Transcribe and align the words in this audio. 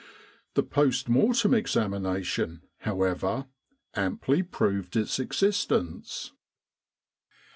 The 0.55 0.63
post 0.63 1.09
mortem 1.09 1.53
examination, 1.53 2.63
however, 2.79 3.45
amply 3.95 4.41
proved 4.41 4.95
its 4.95 5.19
existence. 5.19 6.31